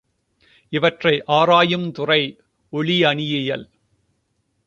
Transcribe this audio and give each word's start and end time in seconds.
இவற்றை 0.69 1.23
ஆராயுந்துறை 1.27 2.37
ஒளியனியல். 2.73 3.65